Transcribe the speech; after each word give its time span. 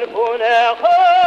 دربنا 0.00 0.74
خالي 0.74 1.17